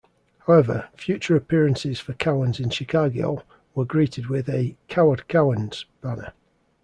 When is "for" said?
1.99-2.13